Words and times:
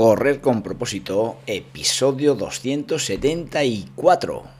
Correr 0.00 0.40
con 0.40 0.62
propósito, 0.62 1.36
episodio 1.46 2.34
274. 2.34 4.59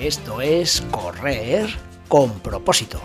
esto 0.00 0.40
es 0.40 0.82
correr 0.90 1.68
con 2.08 2.38
propósito. 2.40 3.00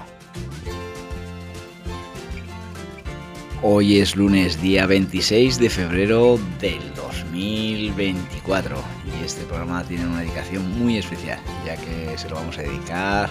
Hoy 3.64 4.00
es 4.00 4.16
lunes 4.16 4.62
día 4.62 4.88
26 4.88 5.60
de 5.60 5.70
febrero 5.70 6.40
del 6.60 6.82
2024 6.96 8.76
y 9.06 9.24
este 9.24 9.44
programa 9.44 9.84
tiene 9.84 10.08
una 10.08 10.22
dedicación 10.22 10.68
muy 10.80 10.98
especial 10.98 11.40
ya 11.66 11.76
que 11.78 12.18
se 12.18 12.28
lo 12.28 12.36
vamos 12.36 12.58
a 12.58 12.64
dedicar 12.64 13.30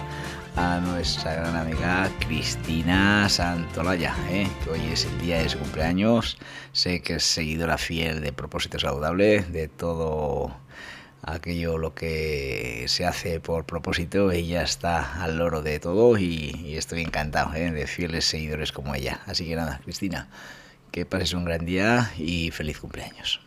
a 0.55 0.79
nuestra 0.79 1.33
gran 1.35 1.55
amiga 1.55 2.09
Cristina 2.19 3.27
Santolaya, 3.29 4.15
¿eh? 4.29 4.47
que 4.63 4.69
hoy 4.69 4.81
es 4.91 5.05
el 5.05 5.21
día 5.21 5.39
de 5.39 5.49
su 5.49 5.59
cumpleaños. 5.59 6.37
Sé 6.71 7.01
que 7.01 7.15
es 7.15 7.23
seguidora 7.23 7.77
fiel 7.77 8.21
de 8.21 8.33
Propósito 8.33 8.79
Saludable, 8.79 9.41
de 9.41 9.67
todo 9.67 10.53
aquello 11.23 11.77
lo 11.77 11.93
que 11.93 12.85
se 12.87 13.05
hace 13.05 13.39
por 13.39 13.65
propósito, 13.65 14.31
ella 14.31 14.63
está 14.63 15.21
al 15.23 15.37
loro 15.37 15.61
de 15.61 15.79
todo 15.79 16.17
y, 16.17 16.75
estoy 16.75 17.01
encantado 17.01 17.53
¿eh? 17.53 17.71
de 17.71 17.87
fieles 17.87 18.25
seguidores 18.25 18.71
como 18.71 18.95
ella. 18.95 19.21
Así 19.25 19.45
que 19.45 19.55
nada, 19.55 19.81
Cristina, 19.83 20.29
que 20.91 21.05
pases 21.05 21.33
un 21.33 21.45
gran 21.45 21.65
día 21.65 22.11
y 22.17 22.51
feliz 22.51 22.79
cumpleaños. 22.79 23.41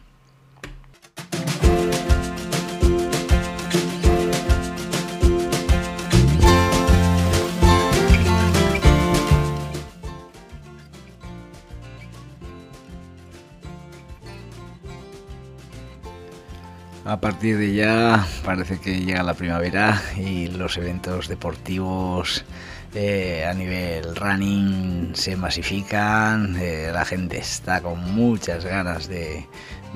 A 17.15 17.21
partir 17.21 17.59
de 17.59 17.73
ya 17.73 18.27
parece 18.45 18.81
que 18.81 18.99
llega 18.99 19.23
la 19.23 19.35
primavera 19.35 20.03
y 20.17 20.49
los 20.49 20.77
eventos 20.77 21.29
deportivos 21.29 22.45
eh, 22.93 23.47
a 23.49 23.55
nivel 23.55 24.17
running 24.17 25.13
se 25.15 25.37
masifican, 25.37 26.57
eh, 26.59 26.91
la 26.93 27.05
gente 27.05 27.39
está 27.39 27.81
con 27.83 28.01
muchas 28.17 28.65
ganas 28.65 29.07
de, 29.07 29.47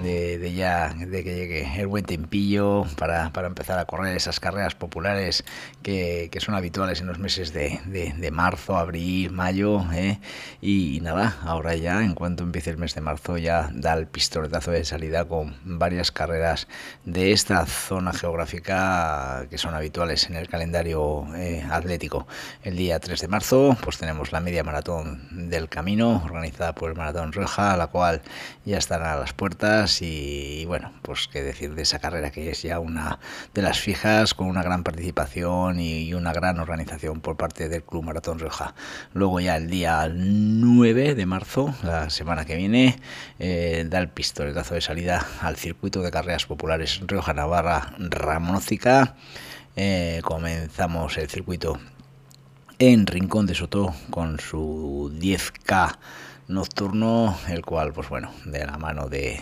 de, 0.02 0.52
ya 0.54 0.94
de 0.94 1.24
que 1.24 1.34
llegue 1.34 1.80
el 1.80 1.86
buen 1.86 2.04
tempillo 2.04 2.84
para, 2.96 3.30
empezar 3.46 3.78
a 3.78 3.84
correr 3.84 4.16
esas 4.16 4.40
carreras 4.40 4.74
populares 4.74 5.44
que, 5.82 6.30
son 6.38 6.54
habituales 6.54 7.00
en 7.00 7.08
los 7.08 7.18
meses 7.18 7.52
de, 7.52 8.30
marzo, 8.32 8.76
abril, 8.76 9.32
mayo. 9.32 9.84
¿eh? 9.92 10.20
Y, 10.60 11.00
nada, 11.02 11.36
ahora 11.42 11.74
ya, 11.74 12.02
en 12.04 12.14
cuanto 12.14 12.44
empiece 12.44 12.70
el 12.70 12.78
mes 12.78 12.94
de 12.94 13.00
marzo, 13.00 13.38
ya 13.38 13.70
da 13.72 13.94
el 13.94 14.06
pistoletazo 14.06 14.70
de 14.70 14.84
salida 14.84 15.24
con 15.24 15.56
varias 15.64 16.12
carreras 16.12 16.68
de 17.04 17.32
esta 17.32 17.66
zona 17.66 18.12
geográfica 18.12 19.46
que 19.50 19.58
son 19.58 19.74
habituales 19.74 20.30
en 20.30 20.36
el 20.36 20.48
calendario 20.48 21.26
eh, 21.34 21.64
atlético. 21.70 22.26
El 22.62 22.76
día 22.76 23.00
3 23.00 23.20
de 23.20 23.28
marzo, 23.28 23.76
pues 23.82 23.98
tenemos 23.98 24.30
la 24.30 24.40
media 24.40 24.62
maratón 24.62 25.48
del 25.50 25.68
camino, 25.68 26.22
organizada 26.24 26.74
por 26.74 26.90
el 26.90 26.96
Maratón 26.96 27.32
Roja, 27.32 27.76
la 27.76 27.88
cual 27.88 28.22
ya 28.64 28.78
están 28.78 29.02
a 29.02 29.16
las 29.16 29.32
puertas 29.32 29.87
y, 30.00 30.64
bueno, 30.66 30.92
pues 31.02 31.28
qué 31.28 31.42
decir 31.42 31.74
de 31.74 31.82
esa 31.82 31.98
carrera 31.98 32.30
que 32.30 32.50
es 32.50 32.62
ya 32.62 32.78
una 32.78 33.18
de 33.54 33.62
las 33.62 33.80
fijas 33.80 34.34
con 34.34 34.46
una 34.46 34.62
gran 34.62 34.84
participación 34.84 35.80
y, 35.80 36.14
una 36.14 36.32
gran 36.32 36.58
organización 36.58 37.20
por 37.20 37.36
parte 37.36 37.68
del 37.68 37.82
Club 37.82 38.04
Maratón 38.04 38.38
Rioja. 38.38 38.74
Luego 39.14 39.40
ya 39.40 39.56
el 39.56 39.70
día 39.70 40.10
9 40.12 41.14
de 41.14 41.26
marzo, 41.26 41.74
la 41.82 42.10
semana 42.10 42.44
que 42.44 42.56
viene, 42.56 42.98
eh, 43.38 43.86
da 43.88 43.98
el 43.98 44.08
pistoletazo 44.08 44.74
de 44.74 44.80
salida 44.80 45.26
al 45.40 45.56
circuito 45.56 46.02
de 46.02 46.10
carreras 46.10 46.46
populares 46.46 47.00
Rioja 47.06 47.34
Navarra 47.34 47.94
Ramonócica. 47.98 49.16
Eh, 49.76 50.20
comenzamos 50.24 51.16
el 51.18 51.28
circuito 51.28 51.78
en 52.78 53.06
Rincón 53.06 53.46
de 53.46 53.54
Soto 53.54 53.94
con 54.10 54.38
su 54.40 55.12
10K 55.18 55.98
nocturno, 56.48 57.36
el 57.48 57.64
cual, 57.64 57.92
pues 57.92 58.08
bueno, 58.08 58.30
de 58.44 58.66
la 58.66 58.78
mano 58.78 59.08
de, 59.08 59.40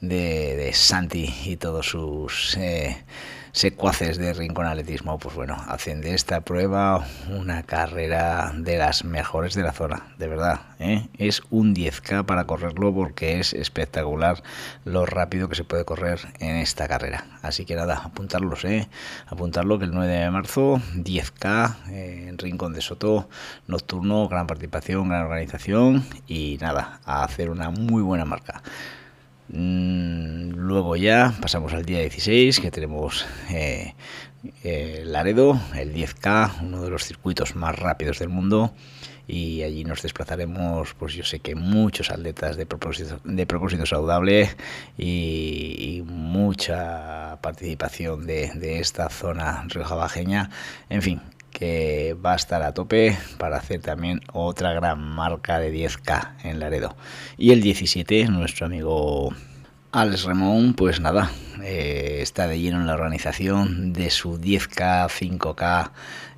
de, 0.00 0.70
Santi 0.74 1.34
y 1.44 1.56
todos 1.56 1.88
sus 1.88 2.56
eh, 2.56 3.04
secuaces 3.52 4.18
de 4.18 4.32
Rincón 4.34 4.66
Atletismo, 4.66 5.18
pues 5.18 5.34
bueno, 5.34 5.56
hacen 5.66 6.00
de 6.00 6.14
esta 6.14 6.42
prueba 6.42 7.04
una 7.30 7.64
carrera 7.64 8.52
de 8.54 8.78
las 8.78 9.04
mejores 9.04 9.54
de 9.54 9.62
la 9.62 9.72
zona, 9.72 10.14
de 10.18 10.28
verdad. 10.28 10.60
¿eh? 10.78 11.08
Es 11.18 11.42
un 11.50 11.74
10K 11.74 12.24
para 12.24 12.44
correrlo 12.44 12.94
porque 12.94 13.40
es 13.40 13.54
espectacular 13.54 14.42
lo 14.84 15.06
rápido 15.06 15.48
que 15.48 15.56
se 15.56 15.64
puede 15.64 15.84
correr 15.84 16.20
en 16.38 16.56
esta 16.56 16.86
carrera. 16.86 17.24
Así 17.42 17.64
que 17.64 17.74
nada, 17.74 18.02
apuntarlos, 18.04 18.64
¿eh? 18.64 18.88
apuntarlo 19.26 19.78
que 19.78 19.86
el 19.86 19.92
9 19.92 20.12
de 20.12 20.30
marzo, 20.30 20.80
10K 20.94 21.88
eh, 21.90 22.26
en 22.28 22.38
Rincón 22.38 22.72
de 22.72 22.80
Soto, 22.80 23.28
nocturno, 23.66 24.28
gran 24.28 24.46
participación, 24.46 25.08
gran 25.08 25.22
organización 25.22 26.04
y 26.26 26.58
nada, 26.60 27.00
a 27.04 27.24
hacer 27.24 27.50
una 27.50 27.70
muy 27.70 28.02
buena 28.02 28.24
marca. 28.24 28.62
Mm, 29.50 30.50
luego 30.50 30.96
ya 30.96 31.34
pasamos 31.40 31.72
al 31.72 31.84
día 31.84 32.00
16, 32.00 32.60
que 32.60 32.70
tenemos 32.70 33.26
eh, 33.50 33.94
eh, 34.62 35.02
Laredo, 35.06 35.58
el 35.74 35.94
10K, 35.94 36.62
uno 36.62 36.82
de 36.82 36.90
los 36.90 37.04
circuitos 37.04 37.56
más 37.56 37.78
rápidos 37.78 38.18
del 38.18 38.28
mundo. 38.28 38.74
Y 39.26 39.62
allí 39.62 39.84
nos 39.84 40.02
desplazaremos, 40.02 40.94
pues 40.94 41.12
yo 41.12 41.22
sé 41.22 41.40
que 41.40 41.54
muchos 41.54 42.10
atletas 42.10 42.56
de 42.56 42.64
propósito, 42.64 43.20
de 43.24 43.46
propósito 43.46 43.84
saludable 43.84 44.48
y, 44.96 46.02
mucha 46.06 47.38
participación 47.42 48.26
de, 48.26 48.50
de 48.54 48.78
esta 48.78 49.10
zona 49.10 49.64
rioja 49.68 50.48
En 50.88 51.02
fin, 51.02 51.20
que 51.58 52.16
va 52.24 52.34
a 52.34 52.36
estar 52.36 52.62
a 52.62 52.72
tope 52.72 53.18
para 53.36 53.56
hacer 53.56 53.80
también 53.80 54.20
otra 54.32 54.72
gran 54.74 55.00
marca 55.00 55.58
de 55.58 55.74
10K 55.74 56.34
en 56.44 56.60
Laredo. 56.60 56.94
Y 57.36 57.50
el 57.50 57.62
17, 57.62 58.28
nuestro 58.28 58.66
amigo 58.66 59.34
Alex 59.90 60.22
Ramón, 60.22 60.74
pues 60.74 61.00
nada, 61.00 61.32
eh, 61.62 62.18
está 62.22 62.46
de 62.46 62.60
lleno 62.60 62.80
en 62.80 62.86
la 62.86 62.94
organización 62.94 63.92
de 63.92 64.10
su 64.10 64.38
10K, 64.38 65.08
5K 65.08 65.90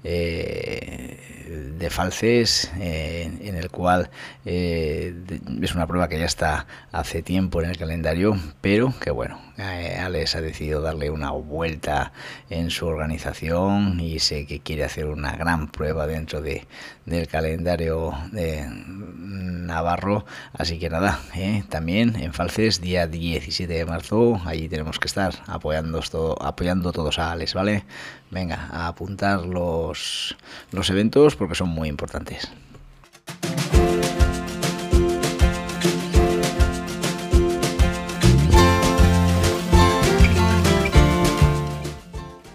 eh, 0.03 1.76
de 1.78 1.91
falces, 1.91 2.70
eh, 2.78 3.31
en 3.41 3.56
el 3.56 3.70
cual 3.70 4.10
es 4.44 5.75
una 5.75 5.86
prueba 5.86 6.08
que 6.08 6.19
ya 6.19 6.25
está 6.25 6.66
hace 6.92 7.22
tiempo 7.22 7.60
en 7.60 7.70
el 7.70 7.76
calendario, 7.76 8.36
pero 8.60 8.94
que 9.00 9.10
bueno, 9.10 9.41
Alex 9.58 10.36
ha 10.36 10.41
decidido 10.41 10.81
darle 10.81 11.10
una 11.10 11.32
vuelta 11.32 12.12
en 12.48 12.70
su 12.70 12.87
organización 12.87 13.98
y 14.00 14.20
sé 14.20 14.47
que 14.47 14.60
quiere 14.60 14.84
hacer 14.84 15.06
una 15.06 15.37
gran 15.37 15.69
prueba 15.70 16.06
dentro 16.06 16.40
de, 16.40 16.67
del 17.05 17.26
calendario 17.26 18.14
de 18.31 18.67
Navarro, 18.70 20.25
así 20.52 20.78
que 20.78 20.88
nada, 20.88 21.20
también 21.69 22.17
en 22.17 22.32
falces, 22.32 22.81
día 22.81 23.06
17 23.06 23.72
de 23.72 23.84
marzo, 23.84 24.40
allí 24.44 24.69
tenemos 24.69 24.99
que 24.99 25.08
estar 25.10 25.42
apoyando, 25.46 26.00
todo, 26.00 26.40
apoyando 26.40 26.92
todos 26.92 27.18
a 27.18 27.32
Alex, 27.32 27.54
¿vale? 27.54 27.84
Venga, 28.30 28.68
a 28.70 28.86
apuntar 28.86 29.44
los, 29.44 30.36
los 30.70 30.88
eventos 30.88 31.36
porque 31.36 31.56
son 31.56 31.68
muy 31.68 31.88
importantes. 31.88 32.48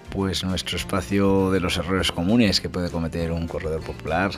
pues 0.10 0.44
nuestro 0.46 0.78
espacio 0.78 1.52
de 1.52 1.60
los 1.60 1.78
errores 1.78 2.12
comunes 2.12 2.60
que 2.60 2.68
puede 2.70 2.90
cometer 2.90 3.32
un 3.32 3.48
corredor 3.48 3.82
popular. 3.82 4.32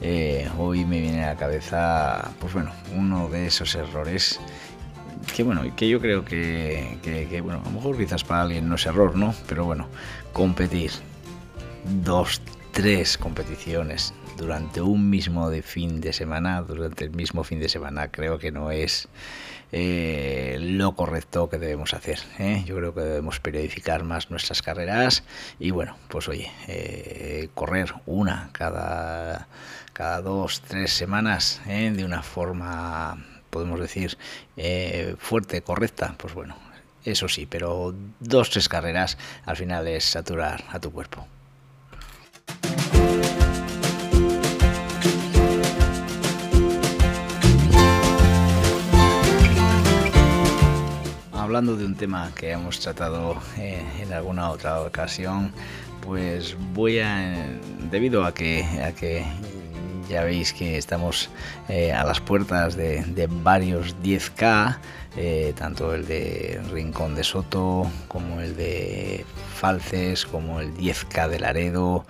Eh, 0.00 0.48
hoy 0.58 0.84
me 0.84 1.00
viene 1.00 1.24
a 1.24 1.28
la 1.28 1.36
cabeza, 1.36 2.32
pues 2.38 2.52
bueno, 2.52 2.70
uno 2.94 3.28
de 3.28 3.46
esos 3.46 3.74
errores 3.74 4.38
que 5.34 5.42
bueno, 5.42 5.62
que 5.76 5.88
yo 5.88 6.00
creo 6.00 6.24
que, 6.24 7.40
bueno, 7.42 7.60
a 7.60 7.64
lo 7.64 7.70
mejor 7.70 7.96
quizás 7.96 8.24
para 8.24 8.42
alguien 8.42 8.68
no 8.68 8.74
es 8.76 8.86
error, 8.86 9.16
¿no? 9.16 9.34
Pero 9.48 9.64
bueno, 9.64 9.88
competir. 10.32 10.92
dos, 12.04 12.40
tres 12.72 13.18
competiciones 13.18 14.14
durante 14.36 14.80
un 14.80 15.10
mismo 15.10 15.50
fin 15.62 16.00
de 16.00 16.12
semana, 16.12 16.62
durante 16.62 17.04
el 17.04 17.10
mismo 17.10 17.44
fin 17.44 17.60
de 17.60 17.68
semana, 17.68 18.10
creo 18.10 18.38
que 18.38 18.50
no 18.50 18.70
es 18.70 19.08
eh, 19.72 20.58
lo 20.60 20.94
correcto 20.94 21.48
que 21.48 21.58
debemos 21.58 21.94
hacer. 21.94 22.20
¿eh? 22.38 22.62
Yo 22.66 22.76
creo 22.76 22.94
que 22.94 23.00
debemos 23.00 23.40
periodificar 23.40 24.04
más 24.04 24.30
nuestras 24.30 24.62
carreras 24.62 25.24
y 25.58 25.70
bueno, 25.70 25.96
pues 26.08 26.28
oye, 26.28 26.50
eh, 26.68 27.48
correr 27.54 27.94
una 28.06 28.50
cada, 28.52 29.48
cada 29.92 30.20
dos, 30.22 30.62
tres 30.62 30.92
semanas 30.92 31.60
de 31.66 32.04
una 32.04 32.22
forma, 32.22 33.24
podemos 33.52 33.78
decir, 33.78 34.16
fuerte, 35.18 35.62
correcta, 35.62 36.14
pues 36.18 36.34
bueno, 36.34 36.56
eso 37.04 37.28
sí, 37.28 37.46
pero 37.46 37.94
dos, 38.18 38.50
tres 38.50 38.68
carreras 38.68 39.18
al 39.44 39.56
final 39.56 39.86
es 39.86 40.04
saturar 40.04 40.64
a 40.70 40.80
tu 40.80 40.90
cuerpo. 40.90 41.26
hablando 51.52 51.76
de 51.76 51.84
un 51.84 51.96
tema 51.96 52.32
que 52.34 52.52
hemos 52.52 52.80
tratado 52.80 53.36
eh, 53.58 53.84
en 54.00 54.10
alguna 54.14 54.48
otra 54.48 54.80
ocasión, 54.80 55.52
pues 56.00 56.56
voy 56.72 57.00
a, 57.00 57.58
debido 57.90 58.24
a 58.24 58.32
que, 58.32 58.64
a 58.82 58.92
que 58.92 59.22
ya 60.08 60.24
veis 60.24 60.52
que 60.52 60.76
estamos 60.76 61.30
eh, 61.68 61.92
a 61.92 62.04
las 62.04 62.20
puertas 62.20 62.76
de, 62.76 63.28
varios 63.42 63.96
10K, 64.02 64.78
eh, 65.16 65.52
tanto 65.56 65.94
el 65.94 66.06
de 66.06 66.60
Rincón 66.70 67.14
de 67.14 67.24
Soto 67.24 67.90
como 68.08 68.40
el 68.40 68.56
de 68.56 69.24
Falces, 69.54 70.26
como 70.26 70.60
el 70.60 70.74
10K 70.76 71.28
de 71.28 71.40
Laredo, 71.40 72.06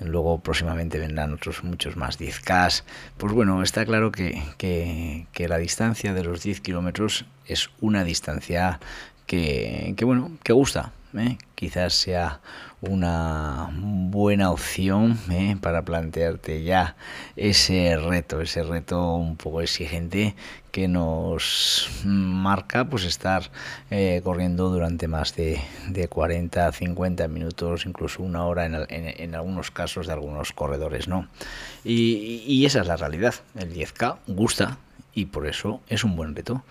luego 0.00 0.38
próximamente 0.38 0.98
vendrán 0.98 1.32
otros 1.32 1.62
muchos 1.64 1.96
más 1.96 2.18
10K. 2.18 2.82
Pues 3.16 3.32
bueno, 3.32 3.62
está 3.62 3.84
claro 3.84 4.10
que, 4.12 5.26
la 5.36 5.58
distancia 5.58 6.14
de 6.14 6.24
los 6.24 6.42
10 6.42 6.60
kilómetros 6.60 7.26
es 7.46 7.70
una 7.80 8.04
distancia 8.04 8.80
que, 9.26 9.94
bueno, 10.02 10.32
que 10.42 10.52
gusta. 10.52 10.92
¿Eh? 11.16 11.38
Quizás 11.54 11.94
sea 11.94 12.40
una 12.80 13.70
buena 13.72 14.50
opción 14.50 15.18
¿eh? 15.30 15.56
para 15.60 15.82
plantearte 15.82 16.62
ya 16.62 16.96
ese 17.36 17.96
reto, 17.96 18.40
ese 18.40 18.62
reto 18.62 19.14
un 19.14 19.36
poco 19.36 19.62
exigente 19.62 20.34
que 20.70 20.88
nos 20.88 21.88
marca 22.04 22.84
pues 22.86 23.04
estar 23.04 23.50
eh, 23.90 24.20
corriendo 24.24 24.70
durante 24.70 25.06
más 25.06 25.36
de, 25.36 25.60
de, 25.88 26.08
40, 26.08 26.72
50 26.72 27.28
minutos, 27.28 27.86
incluso 27.86 28.22
una 28.22 28.44
hora 28.44 28.66
en, 28.66 28.74
en, 28.88 29.34
algunos 29.34 29.70
casos 29.70 30.08
de 30.08 30.12
algunos 30.12 30.52
corredores, 30.52 31.06
¿no? 31.06 31.28
Y, 31.84 32.42
y, 32.44 32.66
esa 32.66 32.80
es 32.80 32.88
la 32.88 32.96
realidad. 32.96 33.34
El 33.54 33.72
10K 33.72 34.18
gusta 34.26 34.78
y 35.14 35.26
por 35.26 35.46
eso 35.46 35.80
es 35.88 36.02
un 36.02 36.16
buen 36.16 36.34
reto. 36.34 36.64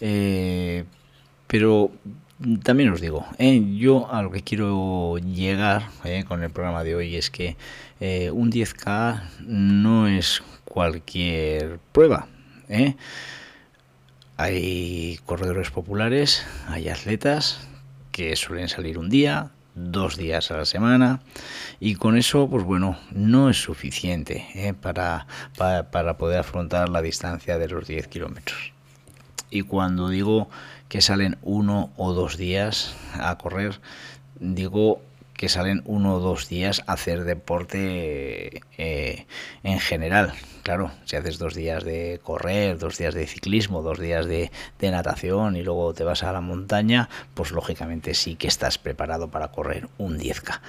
Eh, 0.00 0.84
pero 1.46 1.92
también 2.62 2.90
os 2.90 3.00
digo, 3.00 3.24
eh, 3.38 3.62
yo 3.76 4.12
a 4.12 4.22
lo 4.22 4.30
que 4.30 4.42
quiero 4.42 5.18
llegar 5.18 5.88
eh, 6.04 6.24
con 6.26 6.42
el 6.42 6.50
programa 6.50 6.84
de 6.84 6.94
hoy 6.94 7.16
es 7.16 7.30
que 7.30 7.56
un 8.32 8.52
10K 8.52 9.22
no 9.46 10.08
es 10.08 10.42
cualquier 10.64 11.78
prueba. 11.92 12.28
Hay 14.36 15.20
corredores 15.24 15.70
populares, 15.70 16.44
hay 16.66 16.88
atletas 16.88 17.66
que 18.10 18.36
suelen 18.36 18.68
salir 18.68 18.98
un 18.98 19.08
día, 19.08 19.52
dos 19.74 20.16
días 20.16 20.50
a 20.50 20.56
la 20.56 20.64
semana 20.64 21.20
y 21.80 21.94
con 21.94 22.16
eso 22.16 22.48
pues 22.48 22.64
bueno 22.64 22.98
no 23.10 23.50
es 23.50 23.56
suficiente 23.56 24.74
para, 24.80 25.26
para 25.56 26.16
poder 26.16 26.40
afrontar 26.40 26.88
la 26.88 27.02
distancia 27.02 27.58
de 27.58 27.68
los 27.68 27.86
10 27.86 28.06
kilómetros 28.08 28.74
y 29.50 29.62
cuando 29.62 30.08
digo 30.08 30.48
que 30.88 31.00
salen 31.00 31.38
uno 31.42 31.90
o 31.96 32.12
dos 32.12 32.36
días 32.36 32.94
a 33.14 33.36
correr, 33.38 33.80
digo 34.38 35.00
que 35.34 35.48
salen 35.48 35.82
uno 35.84 36.14
o 36.14 36.20
dos 36.20 36.48
días 36.48 36.82
a 36.86 36.94
hacer 36.94 37.24
deporte 37.24 38.62
eh, 38.78 39.26
en 39.62 39.80
general. 39.80 40.32
Claro, 40.62 40.92
si 41.04 41.16
haces 41.16 41.38
dos 41.38 41.54
días 41.54 41.84
de 41.84 42.20
correr, 42.22 42.78
dos 42.78 42.96
días 42.96 43.14
de 43.14 43.26
ciclismo, 43.26 43.82
dos 43.82 43.98
días 43.98 44.26
de, 44.26 44.50
natación 44.80 45.56
y 45.56 45.62
luego 45.62 45.92
te 45.92 46.04
vas 46.04 46.22
a 46.22 46.32
la 46.32 46.40
montaña, 46.40 47.08
pues 47.34 47.50
lógicamente 47.50 48.14
sí 48.14 48.36
que 48.36 48.46
estás 48.46 48.78
preparado 48.78 49.28
para 49.28 49.48
correr 49.48 49.88
un 49.98 50.18
10K. 50.18 50.60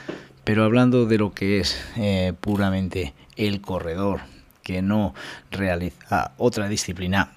Pero 0.43 0.63
hablando 0.63 1.05
de 1.05 1.17
lo 1.17 1.33
que 1.33 1.59
es 1.59 1.79
eh, 1.95 2.33
puramente 2.39 3.13
el 3.35 3.61
corredor 3.61 4.21
que 4.63 4.81
no 4.81 5.13
realiza 5.51 6.31
otra 6.37 6.67
disciplina 6.67 7.31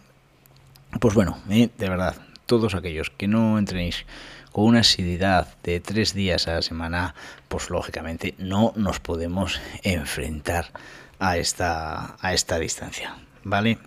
pues 1.01 1.15
bueno, 1.15 1.39
eh, 1.51 1.69
de 1.77 1.89
verdad, 1.89 2.17
todos 2.49 2.75
aquellos 2.75 3.11
que 3.11 3.29
no 3.29 3.59
entrenéis 3.59 4.06
con 4.50 4.65
una 4.65 4.81
asiduidad 4.81 5.55
de 5.62 5.79
tres 5.79 6.15
días 6.15 6.49
a 6.49 6.55
la 6.55 6.62
semana, 6.62 7.15
pues 7.47 7.71
lógicamente 7.71 8.35
no 8.39 8.73
nos 8.75 8.99
podemos 8.99 9.61
enfrentar 9.85 10.73
a 11.21 11.37
esta, 11.37 12.17
a 12.21 12.33
esta 12.33 12.59
distancia, 12.59 13.17
¿vale? 13.45 13.79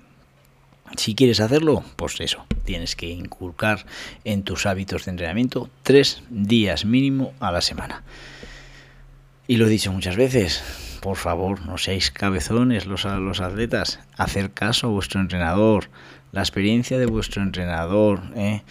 Si 0.96 1.16
quieres 1.16 1.40
hacerlo, 1.40 1.84
pues 1.96 2.20
eso, 2.20 2.46
tienes 2.64 2.96
que 2.96 3.08
inculcar 3.08 3.86
en 4.26 4.44
tus 4.44 4.66
hábitos 4.66 5.06
de 5.06 5.12
entrenamiento 5.12 5.70
tres 5.84 6.22
días 6.30 6.86
mínimo 6.86 7.34
a 7.40 7.52
la 7.52 7.62
semana. 7.62 8.04
Y 9.48 9.58
lo 9.58 9.66
he 9.66 9.70
dicho 9.70 9.92
muchas 9.92 10.18
veces, 10.18 10.64
por 11.02 11.18
favor, 11.18 11.66
no 11.66 11.78
seáis 11.78 12.12
cabezones 12.12 12.86
los, 12.86 13.06
los 13.06 13.42
atletas, 13.42 14.00
hacer 14.18 14.52
caso 14.52 14.88
a 14.88 14.92
vuestro 14.92 15.20
entrenador, 15.20 15.90
la 16.32 16.42
experiencia 16.42 16.98
de 16.98 17.06
vuestro 17.06 17.42
entrenador, 17.42 18.22
¿eh? 18.36 18.62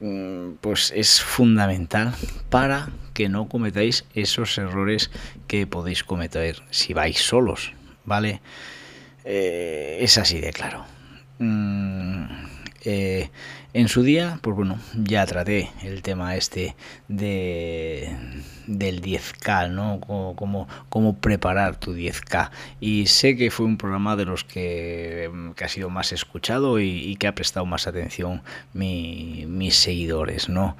mm, 0.00 0.56
pues 0.60 0.92
es 0.94 1.20
fundamental 1.20 2.14
para 2.50 2.88
que 3.14 3.28
no 3.28 3.48
cometáis 3.48 4.04
esos 4.14 4.58
errores 4.58 5.10
que 5.46 5.66
podéis 5.66 6.04
cometer 6.04 6.62
si 6.70 6.92
vais 6.92 7.18
solos, 7.18 7.72
¿vale? 8.04 8.40
Eh, 9.24 9.98
es 10.00 10.18
así 10.18 10.40
de 10.40 10.52
claro. 10.52 10.84
Mm, 11.38 11.85
eh, 12.88 13.30
en 13.72 13.88
su 13.88 14.04
día, 14.04 14.38
pues 14.42 14.54
bueno, 14.54 14.78
ya 14.94 15.26
traté 15.26 15.70
el 15.82 16.02
tema 16.02 16.36
este 16.36 16.76
de 17.08 18.16
del 18.68 19.02
10K, 19.02 19.70
¿no? 19.70 20.00
Cómo, 20.00 20.68
cómo, 20.88 21.16
preparar 21.18 21.76
tu 21.76 21.94
10K. 21.94 22.50
Y 22.80 23.06
sé 23.06 23.36
que 23.36 23.50
fue 23.50 23.66
un 23.66 23.76
programa 23.76 24.14
de 24.14 24.24
los 24.24 24.44
que, 24.44 25.28
ha 25.60 25.68
sido 25.68 25.90
más 25.90 26.12
escuchado 26.12 26.80
y, 26.80 27.16
que 27.16 27.26
ha 27.26 27.34
prestado 27.34 27.66
más 27.66 27.88
atención 27.88 28.42
mis 28.72 29.76
seguidores, 29.76 30.48
¿no? 30.48 30.76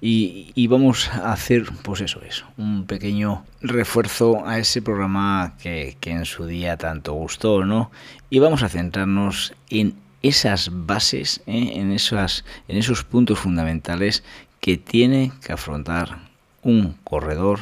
Y, 0.00 0.66
vamos 0.68 1.08
a 1.08 1.32
hacer, 1.32 1.64
pues 1.82 2.02
eso 2.02 2.20
es, 2.22 2.44
un 2.56 2.84
pequeño 2.86 3.44
refuerzo 3.62 4.46
a 4.46 4.58
ese 4.58 4.82
programa 4.82 5.54
que, 5.60 5.96
que 5.98 6.10
en 6.10 6.24
su 6.24 6.46
día 6.46 6.76
tanto 6.76 7.14
gustó, 7.14 7.64
¿no? 7.64 7.90
Y 8.30 8.38
vamos 8.38 8.62
a 8.62 8.68
centrarnos 8.68 9.54
en 9.70 9.94
esas 10.22 10.70
bases, 10.72 11.40
¿eh? 11.46 11.72
en, 11.74 11.92
esas, 11.92 12.44
en 12.66 12.76
esos 12.76 13.04
puntos 13.04 13.38
fundamentales 13.38 14.24
que 14.60 14.76
tiene 14.76 15.32
que 15.44 15.52
afrontar 15.52 16.18
un 16.62 16.94
corredor, 17.04 17.60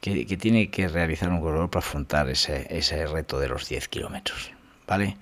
que, 0.00 0.24
tiene 0.36 0.70
que 0.70 0.88
realizar 0.88 1.30
un 1.30 1.40
corredor 1.40 1.70
para 1.70 1.84
afrontar 1.84 2.28
ese, 2.28 2.66
ese 2.70 3.06
reto 3.06 3.40
de 3.40 3.48
los 3.48 3.68
10 3.68 3.88
kilómetros. 3.88 4.52
¿Vale? 4.86 5.16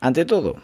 Ante 0.00 0.24
todo, 0.24 0.56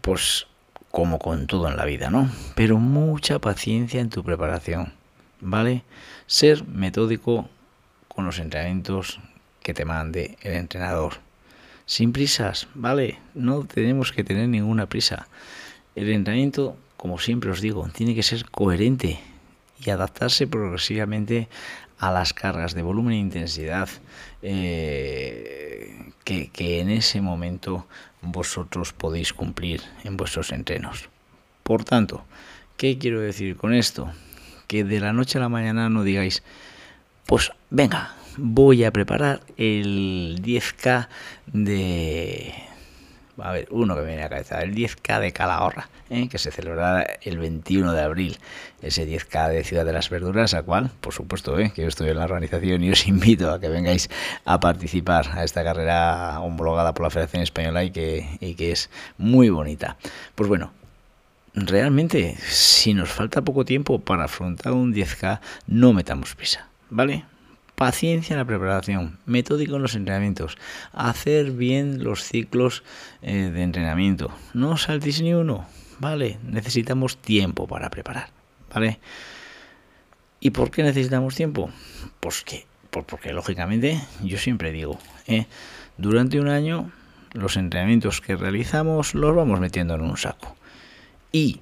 pues 0.00 0.46
como 0.90 1.18
con 1.18 1.46
todo 1.46 1.68
en 1.68 1.76
la 1.76 1.84
vida, 1.84 2.10
¿no? 2.10 2.30
Pero 2.54 2.78
mucha 2.78 3.38
paciencia 3.38 4.00
en 4.00 4.10
tu 4.10 4.22
preparación, 4.22 4.92
¿vale? 5.40 5.84
Ser 6.26 6.66
metódico 6.66 7.48
con 8.08 8.26
los 8.26 8.38
entrenamientos 8.38 9.20
que 9.62 9.74
te 9.74 9.84
mande 9.84 10.36
el 10.42 10.54
entrenador 10.54 11.14
sin 11.86 12.12
prisas, 12.12 12.68
¿vale? 12.74 13.18
No 13.34 13.64
tenemos 13.64 14.12
que 14.12 14.24
tener 14.24 14.48
ninguna 14.48 14.86
prisa. 14.86 15.28
El 15.94 16.10
entrenamiento, 16.10 16.76
como 16.96 17.18
siempre 17.18 17.50
os 17.50 17.60
digo, 17.60 17.88
tiene 17.92 18.14
que 18.14 18.22
ser 18.22 18.48
coherente 18.50 19.20
y 19.84 19.90
adaptarse 19.90 20.46
progresivamente 20.46 21.48
a 21.98 22.10
las 22.10 22.32
cargas 22.32 22.74
de 22.74 22.82
volumen 22.82 23.14
e 23.14 23.18
intensidad 23.18 23.88
eh, 24.42 26.10
que, 26.24 26.48
que 26.48 26.80
en 26.80 26.90
ese 26.90 27.20
momento 27.20 27.86
vosotros 28.22 28.92
podéis 28.92 29.32
cumplir 29.32 29.82
en 30.04 30.16
vuestros 30.16 30.52
entrenos. 30.52 31.08
Por 31.62 31.84
tanto, 31.84 32.24
¿qué 32.76 32.98
quiero 32.98 33.20
decir 33.20 33.56
con 33.56 33.74
esto? 33.74 34.10
Que 34.66 34.84
de 34.84 35.00
la 35.00 35.12
noche 35.12 35.38
a 35.38 35.42
la 35.42 35.48
mañana 35.48 35.88
no 35.88 36.02
digáis, 36.02 36.42
pues 37.26 37.52
venga, 37.70 38.16
voy 38.36 38.84
a 38.84 38.90
preparar 38.90 39.40
el 39.56 40.40
10K 40.42 41.08
de 41.52 42.54
a 43.38 43.52
ver, 43.52 43.68
uno 43.70 43.94
que 43.94 44.02
me 44.02 44.08
viene 44.08 44.22
a 44.22 44.26
la 44.26 44.30
cabeza, 44.30 44.62
el 44.62 44.74
10K 44.74 45.20
de 45.20 45.32
Calahorra, 45.32 45.88
¿eh? 46.10 46.28
que 46.28 46.38
se 46.38 46.50
celebrará 46.50 47.06
el 47.22 47.38
21 47.38 47.92
de 47.92 48.02
abril, 48.02 48.38
ese 48.82 49.06
10K 49.06 49.48
de 49.48 49.64
Ciudad 49.64 49.84
de 49.84 49.92
las 49.92 50.10
Verduras, 50.10 50.54
al 50.54 50.64
cual, 50.64 50.90
por 51.00 51.14
supuesto, 51.14 51.58
¿eh? 51.58 51.72
que 51.74 51.82
yo 51.82 51.88
estoy 51.88 52.10
en 52.10 52.18
la 52.18 52.24
organización 52.24 52.84
y 52.84 52.90
os 52.90 53.06
invito 53.08 53.50
a 53.50 53.60
que 53.60 53.68
vengáis 53.68 54.10
a 54.44 54.60
participar 54.60 55.30
a 55.32 55.44
esta 55.44 55.64
carrera 55.64 56.40
homologada 56.40 56.92
por 56.94 57.04
la 57.04 57.10
Federación 57.10 57.42
Española 57.42 57.84
y 57.84 57.90
que, 57.90 58.38
y 58.40 58.54
que 58.54 58.72
es 58.72 58.90
muy 59.18 59.48
bonita. 59.48 59.96
Pues 60.34 60.48
bueno, 60.48 60.72
realmente, 61.54 62.36
si 62.42 62.94
nos 62.94 63.10
falta 63.10 63.42
poco 63.42 63.64
tiempo 63.64 63.98
para 63.98 64.24
afrontar 64.24 64.72
un 64.72 64.94
10K, 64.94 65.40
no 65.66 65.92
metamos 65.92 66.34
prisa, 66.34 66.68
¿vale? 66.90 67.24
Paciencia 67.74 68.34
en 68.34 68.38
la 68.38 68.44
preparación, 68.44 69.18
metódico 69.26 69.76
en 69.76 69.82
los 69.82 69.94
entrenamientos, 69.94 70.56
hacer 70.92 71.50
bien 71.50 72.04
los 72.04 72.22
ciclos 72.22 72.84
eh, 73.22 73.50
de 73.52 73.62
entrenamiento. 73.62 74.30
No 74.54 74.76
saltéis 74.76 75.20
ni 75.20 75.34
uno, 75.34 75.66
¿vale? 75.98 76.38
Necesitamos 76.44 77.16
tiempo 77.16 77.66
para 77.66 77.90
preparar, 77.90 78.30
¿vale? 78.72 79.00
¿Y 80.38 80.50
por 80.50 80.70
qué 80.70 80.82
necesitamos 80.82 81.34
tiempo? 81.34 81.70
Pues 82.20 82.42
que, 82.42 82.66
porque 82.90 83.32
lógicamente, 83.32 84.00
yo 84.22 84.38
siempre 84.38 84.72
digo, 84.72 84.98
¿eh? 85.26 85.46
durante 85.96 86.40
un 86.40 86.48
año 86.48 86.90
los 87.32 87.56
entrenamientos 87.56 88.20
que 88.20 88.36
realizamos 88.36 89.14
los 89.14 89.34
vamos 89.34 89.60
metiendo 89.60 89.94
en 89.94 90.02
un 90.02 90.16
saco. 90.16 90.56
Y 91.30 91.60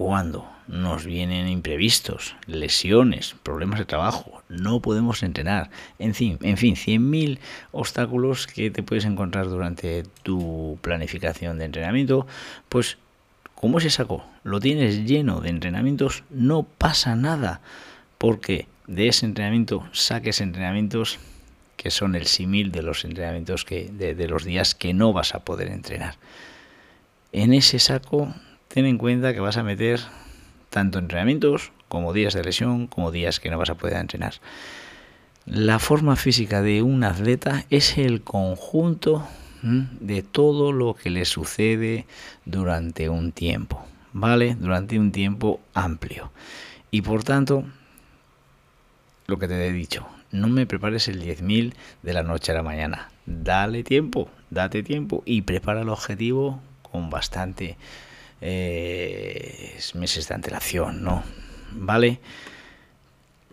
cuando 0.00 0.48
nos 0.66 1.04
vienen 1.04 1.46
imprevistos, 1.46 2.34
lesiones, 2.46 3.36
problemas 3.42 3.78
de 3.78 3.84
trabajo, 3.84 4.42
no 4.48 4.80
podemos 4.80 5.22
entrenar, 5.22 5.68
en 5.98 6.14
fin, 6.14 6.38
en 6.40 6.56
fin, 6.56 6.74
100.000 6.74 7.38
obstáculos 7.70 8.46
que 8.46 8.70
te 8.70 8.82
puedes 8.82 9.04
encontrar 9.04 9.50
durante 9.50 10.04
tu 10.22 10.78
planificación 10.80 11.58
de 11.58 11.66
entrenamiento, 11.66 12.26
pues 12.70 12.96
como 13.54 13.76
ese 13.76 13.90
saco 13.90 14.24
lo 14.42 14.58
tienes 14.58 15.04
lleno 15.04 15.42
de 15.42 15.50
entrenamientos, 15.50 16.24
no 16.30 16.62
pasa 16.62 17.14
nada, 17.14 17.60
porque 18.16 18.68
de 18.86 19.08
ese 19.08 19.26
entrenamiento 19.26 19.86
saques 19.92 20.40
entrenamientos 20.40 21.18
que 21.76 21.90
son 21.90 22.14
el 22.14 22.24
símil 22.24 22.72
de 22.72 22.80
los 22.80 23.04
entrenamientos 23.04 23.66
que 23.66 23.90
de, 23.92 24.14
de 24.14 24.28
los 24.28 24.44
días 24.44 24.74
que 24.74 24.94
no 24.94 25.12
vas 25.12 25.34
a 25.34 25.44
poder 25.44 25.68
entrenar. 25.68 26.14
En 27.32 27.52
ese 27.52 27.78
saco 27.78 28.34
ten 28.72 28.86
en 28.86 28.98
cuenta 28.98 29.34
que 29.34 29.40
vas 29.40 29.56
a 29.56 29.64
meter 29.64 30.00
tanto 30.70 31.00
entrenamientos 31.00 31.72
como 31.88 32.12
días 32.12 32.34
de 32.34 32.44
lesión, 32.44 32.86
como 32.86 33.10
días 33.10 33.40
que 33.40 33.50
no 33.50 33.58
vas 33.58 33.70
a 33.70 33.74
poder 33.74 33.96
entrenar. 33.96 34.34
La 35.44 35.80
forma 35.80 36.14
física 36.14 36.62
de 36.62 36.80
un 36.82 37.02
atleta 37.02 37.64
es 37.70 37.98
el 37.98 38.22
conjunto 38.22 39.26
de 39.62 40.22
todo 40.22 40.70
lo 40.70 40.94
que 40.94 41.10
le 41.10 41.24
sucede 41.24 42.06
durante 42.44 43.08
un 43.08 43.32
tiempo, 43.32 43.84
¿vale? 44.12 44.54
Durante 44.54 45.00
un 45.00 45.10
tiempo 45.10 45.60
amplio. 45.74 46.30
Y 46.92 47.02
por 47.02 47.24
tanto, 47.24 47.64
lo 49.26 49.38
que 49.40 49.48
te 49.48 49.66
he 49.66 49.72
dicho, 49.72 50.06
no 50.30 50.46
me 50.46 50.66
prepares 50.66 51.08
el 51.08 51.20
10.000 51.20 51.74
de 52.04 52.12
la 52.12 52.22
noche 52.22 52.52
a 52.52 52.54
la 52.54 52.62
mañana. 52.62 53.10
Dale 53.26 53.82
tiempo, 53.82 54.30
date 54.50 54.84
tiempo 54.84 55.24
y 55.26 55.42
prepara 55.42 55.82
el 55.82 55.88
objetivo 55.88 56.60
con 56.82 57.10
bastante 57.10 57.76
eh, 58.40 59.78
meses 59.94 60.28
de 60.28 60.34
antelación, 60.34 61.02
¿no? 61.02 61.22
¿Vale? 61.72 62.20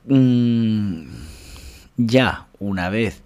Mm, 0.05 1.09
ya 1.97 2.47
una 2.59 2.89
vez 2.89 3.21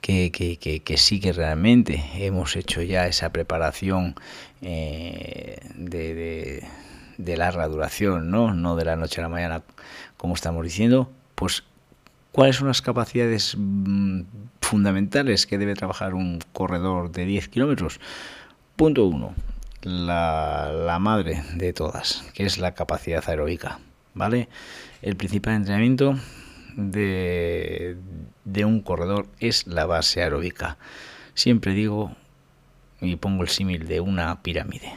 que, 0.00 0.32
que, 0.32 0.96
sí 0.96 1.20
que 1.20 1.32
realmente 1.32 2.02
hemos 2.14 2.56
hecho 2.56 2.82
ya 2.82 3.06
esa 3.06 3.30
preparación 3.30 4.14
eh, 4.62 5.58
de, 5.76 6.66
de, 7.18 7.36
larga 7.36 7.68
duración, 7.68 8.30
¿no? 8.30 8.52
No 8.54 8.74
de 8.76 8.84
la 8.84 8.96
noche 8.96 9.20
a 9.20 9.22
la 9.22 9.28
mañana, 9.28 9.62
como 10.16 10.34
estamos 10.34 10.64
diciendo, 10.64 11.10
pues 11.34 11.62
¿cuáles 12.32 12.56
son 12.56 12.68
las 12.68 12.82
capacidades 12.82 13.54
mm, 13.56 14.22
fundamentales 14.60 15.46
que 15.46 15.58
debe 15.58 15.74
trabajar 15.74 16.14
un 16.14 16.40
corredor 16.52 17.12
de 17.12 17.26
10 17.26 17.48
kilómetros? 17.48 18.00
Punto 18.76 19.06
uno, 19.06 19.34
la, 19.82 20.98
madre 21.00 21.42
de 21.54 21.72
todas, 21.72 22.24
que 22.34 22.44
es 22.44 22.58
la 22.58 22.74
capacidad 22.74 23.22
aeróbica, 23.28 23.80
¿vale? 24.14 24.48
El 25.02 25.16
principal 25.16 25.54
entrenamiento 25.54 26.16
de, 26.76 27.96
de 28.44 28.64
un 28.64 28.80
corredor 28.80 29.26
es 29.40 29.66
la 29.66 29.86
base 29.86 30.22
aeróbica. 30.22 30.78
Siempre 31.34 31.72
digo 31.72 32.14
y 33.00 33.16
pongo 33.16 33.42
el 33.42 33.48
símil 33.48 33.88
de 33.88 34.00
una 34.00 34.42
pirámide, 34.42 34.92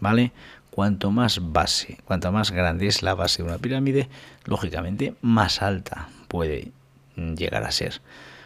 ¿vale? 0.00 0.32
Cuanto 0.70 1.10
más 1.10 1.40
base, 1.52 1.98
cuanto 2.04 2.30
más 2.32 2.50
grande 2.50 2.86
es 2.86 3.02
la 3.02 3.14
base 3.14 3.42
de 3.42 3.48
una 3.48 3.58
pirámide, 3.58 4.08
lógicamente 4.44 5.14
más 5.20 5.60
alta 5.60 6.08
puede 6.28 6.72
llegar 7.16 7.64
a 7.64 7.72
ser. 7.72 8.00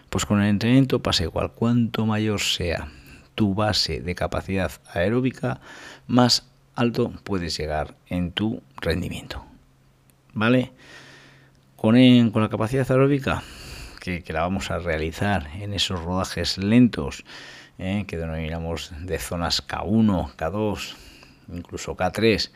Pues 0.09 0.27
con 0.27 0.41
el 0.41 0.49
entrenamiento 0.49 1.01
pasa 1.03 1.25
igual, 1.25 1.53
cuanto 1.53 2.07
mayor 2.07 2.41
sea 2.41 2.89
tu 3.35 3.55
base 3.55 4.01
de 4.01 4.15
capacidad 4.15 4.73
aeróbica, 4.93 5.61
más 6.07 6.47
alto 6.75 7.13
puedes 7.25 7.57
llegar 7.57 7.95
en 8.09 8.33
tu 8.33 8.63
rendimiento. 8.77 9.45
¿Vale? 10.35 10.73
Con, 11.77 11.97
con 12.31 12.43
la 12.43 12.49
capacidad 12.49 12.91
aeróbica, 12.91 13.43
que, 14.03 14.25
la 14.33 14.41
vamos 14.41 14.71
a 14.71 14.79
realizar 14.79 15.49
en 15.55 15.73
esos 15.73 16.03
rodajes 16.03 16.59
lentos, 16.59 17.25
¿eh? 17.79 18.05
que 18.07 18.17
denominamos 18.17 18.93
de 19.01 19.19
zonas 19.19 19.67
K1, 19.67 20.35
K2, 20.37 20.95
incluso 21.53 21.97
K3, 21.97 22.51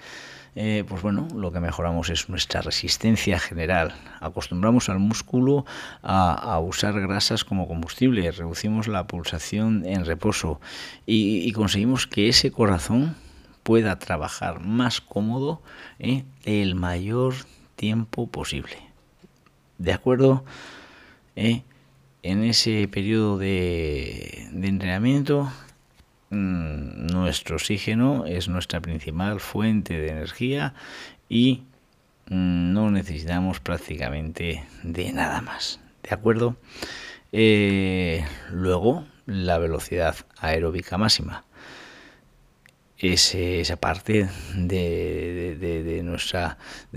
eh, 0.59 0.85
pues 0.89 1.03
bueno, 1.03 1.29
lo 1.37 1.53
que 1.53 1.61
mejoramos 1.61 2.09
es 2.09 2.31
nuestra 2.31 2.63
resistencia 2.63 3.39
general. 3.39 3.95
Acostumbramos 4.21 4.89
al 4.89 4.99
músculo 4.99 5.67
a, 6.03 6.59
usar 6.61 6.99
grasas 6.99 7.45
como 7.45 7.69
combustible, 7.69 8.31
reducimos 8.31 8.89
la 8.89 9.07
pulsación 9.07 9.85
en 9.85 10.07
reposo 10.07 10.59
y, 11.05 11.53
conseguimos 11.53 12.07
que 12.07 12.29
ese 12.31 12.51
corazón 12.53 13.17
pueda 13.63 13.99
trabajar 13.99 14.61
más 14.61 15.03
cómodo 15.03 15.61
eh, 15.99 16.25
el 16.45 16.75
mayor 16.75 17.35
tiempo 17.75 18.27
posible. 18.27 18.79
¿De 19.77 19.93
acuerdo? 19.93 20.43
Eh, 21.35 21.65
en 22.23 22.43
ese 22.43 22.89
periodo 22.89 23.37
de, 23.37 24.49
de 24.53 24.69
entrenamiento 24.69 25.53
Mm, 26.31 27.07
nuestro 27.07 27.57
oxígeno 27.57 28.27
es 28.27 28.49
nuestra 28.49 28.81
principal 28.81 29.39
fuente 29.39 29.97
de 29.97 30.09
energía 30.09 30.75
y 31.29 31.63
mm, 32.29 32.73
no 32.73 32.91
necesitamos 32.91 33.61
prácticamente 33.61 34.65
de 34.83 35.13
nada 35.13 35.41
más. 35.41 35.81
¿De 36.03 36.15
acuerdo? 36.15 36.57
Eh, 37.33 38.25
luego, 38.51 39.05
la 39.27 39.59
velocidad 39.59 40.17
aeróbica 40.39 40.99
máxima. 40.99 41.45
esa 42.99 43.77
parte 43.77 44.29
de, 44.55 45.57
de 45.57 46.03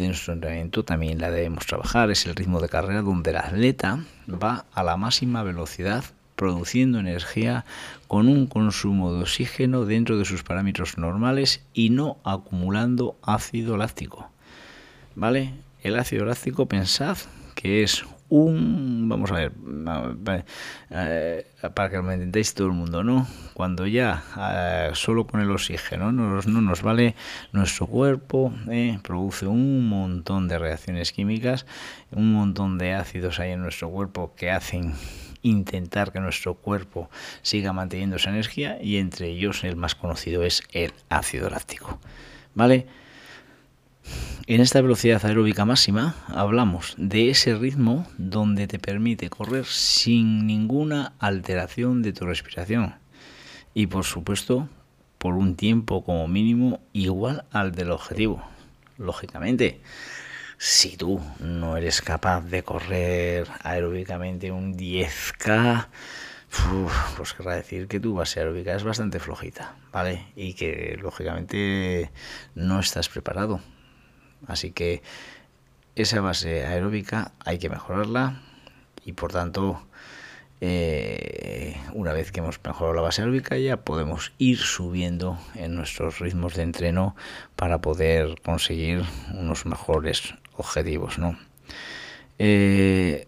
nuestro 0.07 0.33
entrenamiento 0.33 0.83
también 0.83 1.19
la 1.19 1.29
debemos 1.29 1.65
trabajar. 1.67 2.09
Es 2.09 2.25
el 2.25 2.35
ritmo 2.35 2.59
de 2.61 2.69
carrera 2.69 3.01
donde 3.01 3.31
el 3.31 3.37
atleta 3.37 3.99
va 4.27 4.65
a 4.73 4.83
la 4.83 4.97
máxima 4.97 5.43
velocidad 5.43 6.03
produciendo 6.39 6.99
energía 6.99 7.65
con 8.07 8.29
un 8.29 8.47
consumo 8.47 9.13
de 9.13 9.23
oxígeno 9.23 9.83
dentro 9.83 10.17
de 10.17 10.23
sus 10.23 10.41
parámetros 10.41 10.97
normales 10.97 11.61
y 11.73 11.89
no 11.89 12.17
acumulando 12.23 13.17
ácido 13.21 13.75
láctico. 13.75 14.31
¿Vale? 15.15 15.53
El 15.83 15.99
ácido 15.99 16.23
láctico 16.23 16.65
pensad 16.65 17.17
que 17.55 17.83
es 17.83 18.05
un 18.29 19.09
vamos 19.09 19.31
a 19.31 19.35
ver 19.35 19.51
eh, 20.91 21.45
para 21.73 21.89
que 21.89 21.97
lo 21.97 22.11
entendáis 22.11 22.53
todo 22.53 22.67
el 22.67 22.73
mundo 22.73 23.03
no 23.03 23.27
cuando 23.53 23.87
ya 23.87 24.23
eh, 24.37 24.91
solo 24.93 25.25
con 25.25 25.41
el 25.41 25.49
oxígeno 25.51 26.11
no, 26.11 26.39
no 26.41 26.61
nos 26.61 26.83
vale 26.83 27.15
nuestro 27.51 27.87
cuerpo 27.87 28.53
eh, 28.69 28.99
produce 29.01 29.47
un 29.47 29.89
montón 29.89 30.47
de 30.47 30.59
reacciones 30.59 31.11
químicas 31.11 31.65
un 32.11 32.31
montón 32.31 32.77
de 32.77 32.93
ácidos 32.93 33.39
hay 33.39 33.53
en 33.53 33.61
nuestro 33.61 33.89
cuerpo 33.89 34.33
que 34.37 34.51
hacen 34.51 34.93
intentar 35.41 36.11
que 36.11 36.19
nuestro 36.19 36.55
cuerpo 36.55 37.09
siga 37.41 37.73
manteniendo 37.73 38.17
esa 38.17 38.29
energía 38.29 38.77
y 38.81 38.97
entre 38.97 39.27
ellos 39.29 39.63
el 39.63 39.75
más 39.75 39.95
conocido 39.95 40.43
es 40.43 40.63
el 40.71 40.93
ácido 41.09 41.49
láctico. 41.49 41.99
¿Vale? 42.53 42.87
En 44.47 44.61
esta 44.61 44.81
velocidad 44.81 45.23
aeróbica 45.25 45.65
máxima 45.65 46.15
hablamos 46.27 46.95
de 46.97 47.29
ese 47.29 47.53
ritmo 47.55 48.07
donde 48.17 48.67
te 48.67 48.79
permite 48.79 49.29
correr 49.29 49.65
sin 49.65 50.47
ninguna 50.47 51.13
alteración 51.19 52.01
de 52.01 52.13
tu 52.13 52.25
respiración 52.25 52.95
y 53.75 53.87
por 53.87 54.05
supuesto 54.05 54.67
por 55.19 55.35
un 55.35 55.55
tiempo 55.55 56.03
como 56.03 56.27
mínimo 56.27 56.79
igual 56.93 57.45
al 57.51 57.73
del 57.73 57.91
objetivo. 57.91 58.43
Lógicamente, 58.97 59.81
si 60.61 60.97
tú 60.97 61.21
no 61.39 61.77
eres 61.77 62.01
capaz 62.01 62.41
de 62.41 62.63
correr 62.63 63.47
aeróbicamente 63.63 64.51
un 64.51 64.77
10K, 64.77 65.87
pues 67.15 67.33
querrá 67.33 67.55
decir 67.55 67.87
que 67.87 68.01
tu 68.01 68.13
base 68.13 68.41
aeróbica 68.41 68.75
es 68.75 68.83
bastante 68.83 69.19
flojita, 69.19 69.77
¿vale? 69.93 70.25
Y 70.35 70.55
que 70.55 70.99
lógicamente 71.01 72.11
no 72.55 72.81
estás 72.81 73.07
preparado. 73.07 73.61
Así 74.47 74.71
que 74.71 75.01
esa 75.95 76.19
base 76.19 76.65
aeróbica 76.65 77.31
hay 77.45 77.57
que 77.57 77.69
mejorarla 77.69 78.41
y 79.05 79.13
por 79.13 79.31
tanto 79.31 79.81
eh, 80.59 81.77
una 81.93 82.11
vez 82.11 82.33
que 82.33 82.41
hemos 82.41 82.59
mejorado 82.61 82.93
la 82.93 83.01
base 83.01 83.21
aeróbica 83.21 83.57
ya 83.57 83.77
podemos 83.77 84.33
ir 84.37 84.57
subiendo 84.57 85.39
en 85.55 85.75
nuestros 85.75 86.19
ritmos 86.19 86.55
de 86.55 86.63
entreno 86.63 87.15
para 87.55 87.79
poder 87.79 88.41
conseguir 88.41 89.05
unos 89.33 89.65
mejores 89.65 90.35
objetivos, 90.59 91.17
¿no? 91.17 91.37
Eh, 92.37 93.27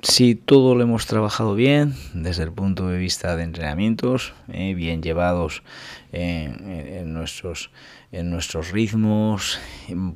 si 0.00 0.36
todo 0.36 0.76
lo 0.76 0.82
hemos 0.84 1.06
trabajado 1.06 1.54
bien 1.54 1.94
desde 2.14 2.44
el 2.44 2.52
punto 2.52 2.88
de 2.88 2.98
vista 2.98 3.34
de 3.34 3.42
entrenamientos, 3.42 4.32
eh, 4.52 4.74
bien 4.74 5.02
llevados 5.02 5.64
en, 6.12 7.12
nuestros 7.12 7.70
en 8.12 8.30
nuestros 8.30 8.70
ritmos, 8.70 9.58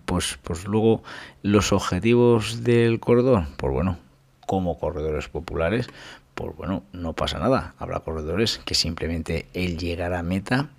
pues 0.05 0.39
pues 0.43 0.67
luego 0.67 1.03
los 1.43 1.73
objetivos 1.73 2.63
del 2.63 3.01
corredor, 3.01 3.47
pues 3.57 3.73
bueno, 3.73 3.99
como 4.47 4.79
corredores 4.79 5.29
populares, 5.29 5.89
pues 6.35 6.57
bueno, 6.57 6.85
no 6.93 7.13
pasa 7.15 7.41
nada. 7.41 7.75
Habrá 7.79 8.01
corredores 8.01 8.61
que 8.65 8.75
simplemente 8.75 9.47
el 9.53 9.79
llegar 9.79 10.15
a 10.15 10.23
meta 10.23 10.71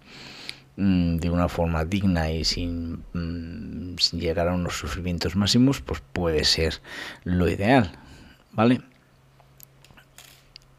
de 0.76 1.30
una 1.30 1.50
forma 1.50 1.86
digna 1.86 2.32
y 2.32 2.44
sin, 2.44 3.04
mm, 3.14 3.98
sin 4.00 4.20
llegar 4.20 4.48
a 4.48 4.54
unos 4.54 4.78
sufrimientos 4.78 5.36
máximos, 5.36 5.82
pues 5.82 6.02
puede 6.14 6.44
ser 6.46 6.82
lo 7.24 7.48
ideal, 7.48 7.92
¿vale? 8.52 8.82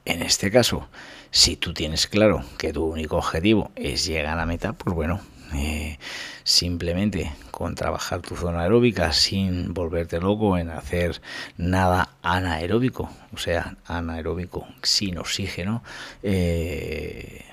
En 0.04 0.22
este 0.22 0.50
caso, 0.50 0.88
si 1.30 1.56
tú 1.56 1.72
tienes 1.72 2.06
claro 2.06 2.44
que 2.58 2.72
tu 2.72 2.84
único 2.84 3.16
objetivo 3.16 3.70
es 3.76 4.04
llegar 4.04 4.26
a 4.26 4.36
la 4.36 4.46
meta, 4.46 4.72
pues 4.72 4.94
bueno, 4.94 5.20
eh, 5.54 5.98
simplemente 6.42 7.32
con 7.50 7.74
trabajar 7.74 8.20
tu 8.20 8.36
zona 8.36 8.62
aeróbica 8.62 9.12
sin 9.12 9.72
volverte 9.72 10.20
loco 10.20 10.58
en 10.58 10.70
hacer 10.70 11.22
nada 11.56 12.10
anaeróbico, 12.22 13.08
o 13.32 13.38
sea, 13.38 13.76
anaeróbico 13.86 14.66
sin 14.82 15.18
oxígeno, 15.18 15.82
eh, 16.22 17.44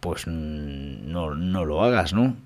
pues 0.00 0.26
no, 0.26 1.34
no 1.34 1.64
lo 1.64 1.82
hagas, 1.82 2.12
¿no? 2.12 2.36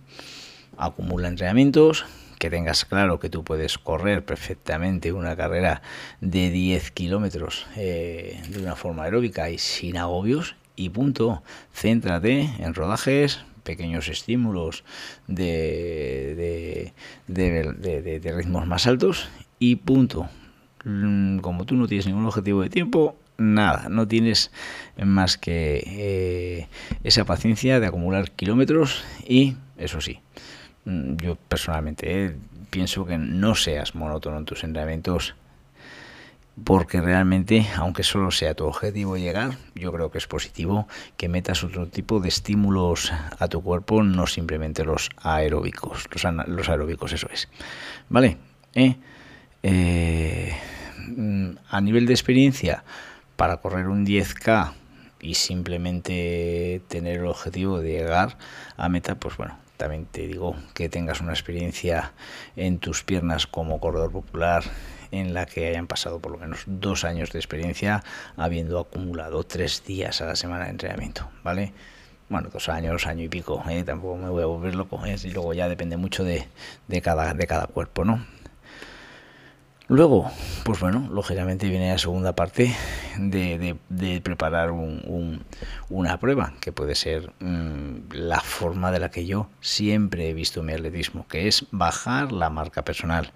Acumula 0.76 1.28
entrenamientos, 1.28 2.06
que 2.40 2.48
tengas 2.48 2.86
claro 2.86 3.20
que 3.20 3.28
tú 3.28 3.44
puedes 3.44 3.76
correr 3.76 4.24
perfectamente 4.24 5.12
una 5.12 5.36
carrera 5.36 5.82
de 6.22 6.50
10 6.50 6.90
kilómetros 6.92 7.66
eh, 7.76 8.42
de 8.48 8.62
una 8.62 8.76
forma 8.76 9.04
aeróbica 9.04 9.50
y 9.50 9.58
sin 9.58 9.98
agobios 9.98 10.56
y 10.74 10.88
punto. 10.88 11.42
Céntrate 11.74 12.48
en 12.58 12.72
rodajes, 12.72 13.44
pequeños 13.62 14.08
estímulos 14.08 14.84
de, 15.26 16.92
de, 17.26 18.32
ritmos 18.34 18.66
más 18.66 18.86
altos 18.86 19.28
y 19.58 19.76
punto. 19.76 20.28
Mm, 20.84 21.40
como 21.40 21.66
tú 21.66 21.74
no 21.74 21.86
tienes 21.86 22.06
ningún 22.06 22.24
objetivo 22.24 22.62
de 22.62 22.70
tiempo, 22.70 23.19
nada, 23.40 23.88
no 23.88 24.06
tienes 24.06 24.50
más 25.02 25.36
que 25.38 25.82
eh, 25.86 26.68
esa 27.04 27.24
paciencia 27.24 27.80
de 27.80 27.86
acumular 27.86 28.30
kilómetros 28.30 29.04
y 29.26 29.56
eso 29.76 30.00
sí, 30.00 30.20
Mm, 30.84 31.16
yo 31.16 31.36
personalmente 31.36 32.24
eh, 32.24 32.36
pienso 32.70 33.04
que 33.04 33.18
no 33.18 33.54
seas 33.54 33.94
monótono 33.94 34.38
en 34.38 34.44
tus 34.44 34.64
entrenamientos 34.64 35.34
porque 36.64 37.00
realmente, 37.00 37.66
aunque 37.76 38.02
solo 38.02 38.30
sea 38.30 38.54
tu 38.54 38.64
objetivo 38.64 39.16
llegar, 39.16 39.56
yo 39.74 39.92
creo 39.92 40.10
que 40.10 40.18
es 40.18 40.26
positivo 40.26 40.88
que 41.16 41.28
metas 41.28 41.64
otro 41.64 41.86
tipo 41.86 42.20
de 42.20 42.28
estímulos 42.28 43.12
a 43.38 43.48
tu 43.48 43.62
cuerpo, 43.62 44.02
no 44.02 44.26
simplemente 44.26 44.84
los 44.84 45.10
aeróbicos, 45.22 46.06
los, 46.12 46.68
aeróbicos, 46.68 47.12
eso 47.12 47.28
es. 47.32 47.48
¿Vale? 48.10 48.36
Eh, 49.62 50.52
mm, 51.16 51.50
a 51.68 51.80
nivel 51.80 52.04
de 52.04 52.12
experiencia, 52.12 52.84
para 53.40 53.56
correr 53.56 53.88
un 53.88 54.04
10K 54.04 54.74
y 55.18 55.32
simplemente 55.32 56.82
tener 56.88 57.20
el 57.20 57.26
objetivo 57.26 57.80
de 57.80 57.92
llegar 57.92 58.36
a 58.76 58.90
meta, 58.90 59.14
pues 59.14 59.38
bueno, 59.38 59.56
también 59.78 60.04
te 60.04 60.26
digo 60.26 60.56
que 60.74 60.90
tengas 60.90 61.22
una 61.22 61.32
experiencia 61.32 62.12
en 62.54 62.80
tus 62.80 63.02
piernas 63.02 63.46
como 63.46 63.80
corredor 63.80 64.12
popular 64.12 64.62
en 65.10 65.32
la 65.32 65.46
que 65.46 65.68
hayan 65.68 65.86
pasado 65.86 66.18
por 66.18 66.32
lo 66.32 66.36
menos 66.36 66.64
dos 66.66 67.04
años 67.04 67.32
de 67.32 67.38
experiencia 67.38 68.04
habiendo 68.36 68.78
acumulado 68.78 69.42
tres 69.44 69.84
días 69.86 70.20
a 70.20 70.26
la 70.26 70.36
semana 70.36 70.64
de 70.64 70.72
entrenamiento, 70.72 71.30
¿vale? 71.42 71.72
Bueno, 72.28 72.50
dos 72.52 72.68
años, 72.68 73.06
año 73.06 73.24
y 73.24 73.30
pico, 73.30 73.64
¿eh? 73.70 73.84
tampoco 73.84 74.18
me 74.18 74.28
voy 74.28 74.42
a 74.42 74.46
volver 74.46 74.74
loco, 74.74 75.02
¿eh? 75.06 75.16
y 75.24 75.30
luego 75.30 75.54
ya 75.54 75.66
depende 75.66 75.96
mucho 75.96 76.24
de, 76.24 76.46
cada, 77.02 77.32
de 77.32 77.46
cada 77.46 77.68
cuerpo, 77.68 78.04
¿no? 78.04 78.22
Luego, 79.90 80.30
pues 80.62 80.78
bueno, 80.78 81.08
lógicamente 81.10 81.68
viene 81.68 81.90
la 81.90 81.98
segunda 81.98 82.32
parte 82.32 82.76
de, 83.18 84.20
preparar 84.22 84.70
una 84.70 86.20
prueba, 86.20 86.54
que 86.60 86.70
puede 86.70 86.94
ser 86.94 87.32
mm, 87.40 88.12
la 88.12 88.38
forma 88.38 88.92
de 88.92 89.00
la 89.00 89.10
que 89.10 89.26
yo 89.26 89.48
siempre 89.60 90.28
he 90.28 90.32
visto 90.32 90.62
mi 90.62 90.74
atletismo, 90.74 91.26
que 91.26 91.48
es 91.48 91.66
bajar 91.72 92.30
la 92.30 92.50
marca 92.50 92.84
personal. 92.84 93.32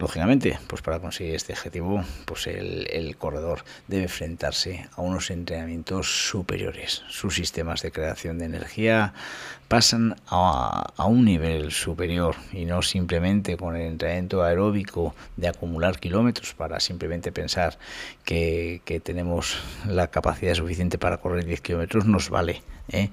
Lógicamente, 0.00 0.58
pues 0.66 0.80
para 0.80 0.98
conseguir 0.98 1.34
este 1.34 1.52
objetivo, 1.52 2.02
pues 2.24 2.46
el, 2.46 3.16
corredor 3.18 3.64
debe 3.86 4.04
enfrentarse 4.04 4.88
a 4.96 5.02
unos 5.02 5.30
entrenamientos 5.30 6.30
superiores. 6.30 7.02
Sus 7.10 7.34
sistemas 7.34 7.82
de 7.82 7.92
creación 7.92 8.38
de 8.38 8.46
energía 8.46 9.12
pasan 9.68 10.16
a, 10.26 10.90
un 11.04 11.26
nivel 11.26 11.70
superior 11.70 12.36
y 12.50 12.64
no 12.64 12.80
simplemente 12.80 13.58
con 13.58 13.76
el 13.76 13.82
entrenamiento 13.82 14.42
aeróbico 14.42 15.14
de 15.36 15.48
acumular 15.48 16.00
kilómetros 16.00 16.54
para 16.54 16.80
simplemente 16.80 17.30
pensar 17.30 17.78
que, 18.24 18.80
tenemos 19.04 19.58
la 19.86 20.06
capacidad 20.06 20.54
suficiente 20.54 20.96
para 20.96 21.18
correr 21.18 21.44
10 21.44 21.60
kilómetros 21.60 22.06
nos 22.06 22.30
vale. 22.30 22.62
¿eh? 22.88 23.10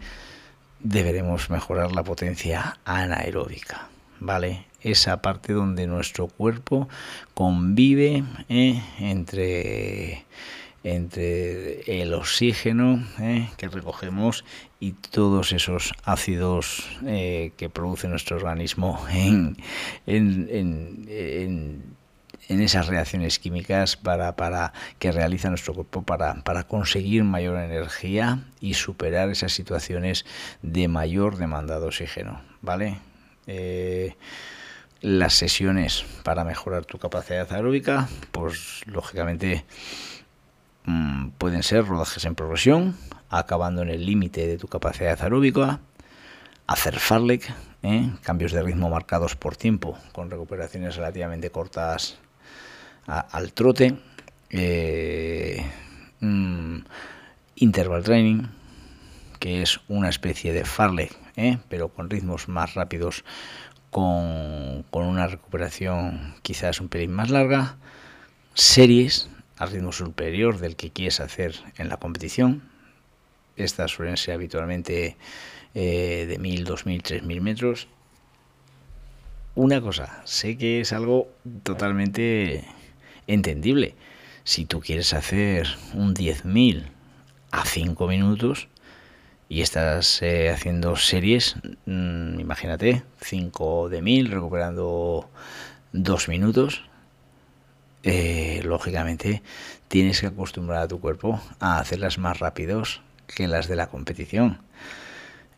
Deberemos 0.79 1.49
mejorar 1.49 1.91
la 1.91 2.03
potencia 2.03 2.77
anaeróbica. 2.85 3.89
¿Vale? 4.19 4.65
Esa 4.91 5.21
parte 5.21 5.53
donde 5.53 5.85
nuestro 5.87 6.27
cuerpo 6.27 6.87
convive 7.33 8.23
eh, 8.49 8.81
entre, 8.99 10.25
entre 10.83 12.01
el 12.01 12.13
oxígeno 12.13 13.05
eh, 13.19 13.49
que 13.57 13.67
recogemos 13.67 14.45
y 14.79 14.93
todos 14.93 15.51
esos 15.51 15.93
ácidos 16.03 16.87
eh, 17.05 17.51
que 17.57 17.69
produce 17.69 18.07
nuestro 18.07 18.37
organismo 18.37 19.03
en, 19.09 19.57
en, 20.05 21.97
esas 22.47 22.87
reacciones 22.87 23.39
químicas 23.39 23.97
para, 23.97 24.37
para 24.37 24.71
que 24.99 25.11
realiza 25.11 25.49
nuestro 25.49 25.73
cuerpo 25.73 26.03
para, 26.03 26.35
para, 26.43 26.63
conseguir 26.63 27.25
mayor 27.25 27.57
energía 27.57 28.45
y 28.61 28.75
superar 28.75 29.29
esas 29.29 29.51
situaciones 29.51 30.25
de 30.61 30.87
mayor 30.87 31.35
demanda 31.35 31.77
de 31.79 31.87
oxígeno, 31.87 32.41
¿vale? 32.61 32.99
Las 35.01 35.33
sesiones 35.33 36.05
para 36.23 36.43
mejorar 36.43 36.85
tu 36.85 36.97
capacidad 36.97 37.51
aeróbica, 37.51 38.07
pues 38.31 38.81
lógicamente 38.85 39.65
mm, 40.85 41.29
pueden 41.37 41.63
ser 41.63 41.85
rodajes 41.85 42.25
en 42.25 42.35
progresión, 42.35 42.97
acabando 43.29 43.81
en 43.81 43.89
el 43.89 44.05
límite 44.05 44.47
de 44.47 44.57
tu 44.57 44.67
capacidad 44.67 45.21
aeróbica, 45.21 45.79
hacer 46.65 46.99
farlek, 46.99 47.53
¿eh? 47.83 48.09
cambios 48.21 48.51
de 48.51 48.63
ritmo 48.63 48.89
marcados 48.89 49.35
por 49.35 49.55
tiempo, 49.55 49.97
con 50.11 50.29
recuperaciones 50.29 50.95
relativamente 50.95 51.49
cortas 51.49 52.17
al 53.05 53.53
trote, 53.53 53.97
eh, 54.49 55.65
mm, 56.19 56.79
interval 57.55 58.03
training, 58.03 58.43
que 59.39 59.61
es 59.61 59.79
una 59.87 60.09
especie 60.09 60.51
de 60.51 60.65
farlek, 60.65 61.15
¿eh? 61.37 61.57
pero 61.69 61.89
con 61.89 62.09
ritmos 62.09 62.49
más 62.49 62.73
rápidos 62.73 63.23
con, 63.97 65.07
una 65.07 65.25
recuperación 65.25 66.35
quizás 66.43 66.79
un 66.79 66.87
pelín 66.87 67.11
más 67.11 67.31
larga, 67.31 67.77
series 68.53 69.27
al 69.57 69.71
ritmo 69.71 69.91
superior 69.91 70.59
del 70.59 70.75
que 70.75 70.91
quieres 70.91 71.19
hacer 71.19 71.55
en 71.79 71.89
la 71.89 71.97
competición. 71.97 72.61
Estas 73.55 73.89
suelen 73.89 74.17
ser 74.17 74.35
habitualmente 74.35 75.17
eh, 75.73 76.27
de 76.29 76.37
1000, 76.37 76.65
2000, 76.65 77.01
3000 77.01 77.41
metros. 77.41 77.87
Una 79.55 79.81
cosa, 79.81 80.21
sé 80.25 80.59
que 80.59 80.81
es 80.81 80.93
algo 80.93 81.29
totalmente 81.63 82.65
entendible. 83.25 83.95
Si 84.43 84.65
tú 84.65 84.79
quieres 84.79 85.11
hacer 85.15 85.69
un 85.95 86.13
10.000 86.13 86.85
a 87.49 87.65
5 87.65 88.07
minutos, 88.07 88.67
y 89.49 89.61
estás 89.61 90.21
eh, 90.21 90.49
haciendo 90.49 90.95
series, 90.95 91.55
mm, 91.85 92.39
imagínate, 92.39 93.03
5 93.21 93.89
de 93.89 94.01
1000 94.01 94.31
recuperando 94.31 95.29
2 95.93 96.27
minutos, 96.27 96.83
eh, 98.03 98.61
lógicamente 98.63 99.41
tienes 99.87 100.21
que 100.21 100.27
acostumbrar 100.27 100.83
a 100.83 100.87
tu 100.87 100.99
cuerpo 100.99 101.41
a 101.59 101.79
hacerlas 101.79 102.17
más 102.17 102.39
rápidos 102.39 103.01
que 103.27 103.47
las 103.47 103.67
de 103.67 103.75
la 103.75 103.87
competición. 103.87 104.59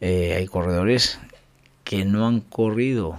Eh, 0.02 0.36
hay 0.38 0.48
corredores 0.48 1.20
que 1.84 2.06
no 2.06 2.28
han 2.28 2.42
corrido 2.42 3.18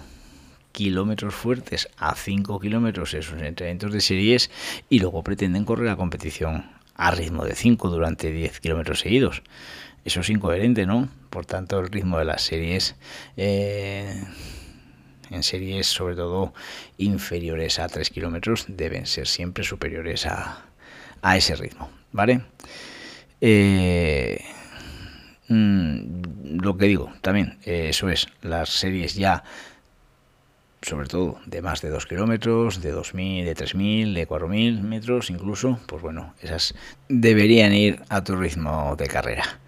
kilómetros 0.73 1.35
fuertes 1.35 1.89
a 1.97 2.15
5 2.15 2.61
kilómetros 2.61 3.13
en 3.15 3.23
sus 3.23 3.41
entrenamientos 3.43 3.93
de 3.93 4.01
series 4.01 4.51
y 4.89 5.01
luego 5.01 5.23
pretenden 5.23 5.65
correr 5.65 5.87
la 5.87 5.97
competición 5.97 6.71
a 6.95 7.11
ritmo 7.11 7.45
de 7.45 7.55
5 7.55 7.89
durante 7.89 8.31
10 8.31 8.61
kilómetros 8.61 9.01
seguidos. 9.01 9.43
Eso 10.05 10.21
es 10.21 10.31
incoherente, 10.31 10.87
¿no? 10.87 11.09
Por 11.31 11.47
tanto, 11.47 11.79
el 11.79 11.89
ritmo 11.89 12.19
de 12.19 12.25
las 12.25 12.43
series, 12.43 12.97
eh, 13.37 14.25
en 15.31 15.43
series 15.43 15.87
sobre 15.87 16.17
todo 16.17 16.55
inferiores 16.99 17.79
a 17.79 17.89
3 17.89 18.11
kilómetros, 18.11 18.65
deben 18.69 19.07
ser 19.07 19.27
siempre 19.27 19.63
superiores 19.65 20.27
a, 20.27 20.65
a 21.23 21.37
ese 21.37 21.55
ritmo, 21.57 21.91
¿vale? 22.13 22.43
Eh, 23.41 24.43
mm, 25.49 26.61
lo 26.61 26.77
que 26.77 26.87
digo, 26.87 27.13
también, 27.21 27.59
eh, 27.65 27.89
eso 27.91 28.09
es, 28.09 28.29
las 28.43 28.71
series 28.71 29.15
ya 29.15 29.45
sobre 30.83 31.09
todo 31.09 31.39
de 31.47 31.61
más 31.61 31.83
de 31.83 31.91
2 31.91 32.07
kilómetros, 32.07 32.81
de 32.81 32.95
2.000, 32.95 33.45
de 33.45 33.55
3.000, 33.55 34.15
de 34.15 34.27
4.000 34.27 34.81
metros 34.81 35.31
incluso, 35.31 35.79
pues 35.87 36.03
bueno, 36.03 36.35
esas 36.41 36.75
deberían 37.09 37.75
ir 37.75 38.01
a 38.09 38.25
tu 38.25 38.37
ritmo 38.37 38.97
de 38.97 39.07
carrera. 39.07 39.61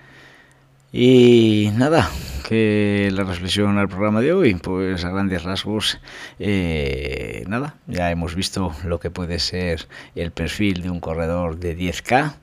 Y 0.95 1.71
nada, 1.75 2.11
que 2.47 3.09
la 3.13 3.25
reflexión 3.25 3.79
al 3.79 3.89
programa 3.89 4.21
de 4.21 4.35
hoy, 4.35 4.55
pues 4.57 5.07
a 5.07 5.11
grandes 5.11 5.43
rasgos, 5.43 5.99
eh, 6.39 7.45
nada, 7.49 7.77
ya 7.87 8.11
hemos 8.11 8.35
visto 8.35 8.75
lo 8.85 9.01
que 9.01 9.11
puede 9.11 9.39
ser 9.39 9.89
el 10.15 10.33
perfil 10.33 10.83
de 10.83 10.91
un 10.91 11.01
corredor 11.01 11.57
de 11.57 11.75
10K. 11.75 12.35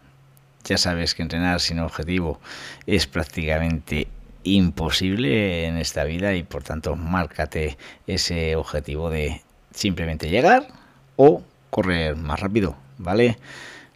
Ya 0.63 0.77
sabes 0.79 1.13
que 1.13 1.21
entrenar 1.21 1.59
sin 1.59 1.77
objetivo 1.77 2.39
es 2.87 3.05
prácticamente 3.05 4.07
imposible 4.41 5.67
en 5.67 5.77
esta 5.77 6.03
vida 6.05 6.33
y 6.33 6.41
por 6.41 6.63
tanto 6.63 6.95
márcate 6.95 7.77
ese 8.07 8.55
objetivo 8.55 9.11
de 9.11 9.43
simplemente 9.75 10.27
llegar 10.27 10.69
o 11.17 11.43
correr 11.69 12.15
más 12.15 12.39
rápido, 12.39 12.75
¿vale? 12.97 13.37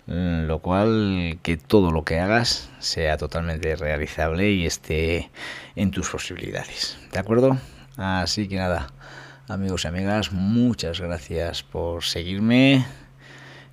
Mm, 0.08 0.48
lo 0.48 0.60
cual 0.60 1.40
que 1.44 1.56
todo 1.56 1.92
lo 1.92 2.04
que 2.04 2.20
hagas 2.20 2.70
sea 2.80 3.18
totalmente 3.18 3.76
realizable 3.76 4.52
y 4.52 4.66
esté 4.66 5.30
en 5.76 5.92
tus 5.92 6.10
posibilidades. 6.10 6.98
¿De 7.12 7.20
acuerdo? 7.20 7.58
Así 7.96 8.48
que 8.48 8.58
nada, 8.58 8.88
amigos 9.48 9.86
y 9.86 9.88
amigas, 9.88 10.32
muchas 10.34 11.00
gracias 11.00 11.64
por 11.64 12.04
seguirme. 12.04 12.86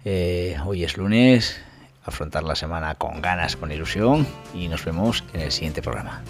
Eh, 0.04 0.56
hoy 0.64 0.84
es 0.84 0.96
lunes, 0.96 1.60
afrontar 2.04 2.44
la 2.44 2.54
semana 2.54 2.94
con 2.94 3.20
ganas, 3.20 3.56
con 3.56 3.72
ilusión 3.72 4.26
y 4.54 4.68
nos 4.68 4.84
vemos 4.84 5.24
en 5.32 5.40
el 5.40 5.50
siguiente 5.50 5.82
programa. 5.82 6.22